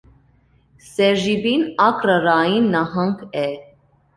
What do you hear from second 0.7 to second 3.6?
Սերժիպին ագրարային նահանգ է։